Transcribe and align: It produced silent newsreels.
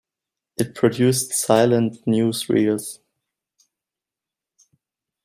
It 0.57 0.73
produced 0.73 1.31
silent 1.31 2.03
newsreels. 2.07 2.97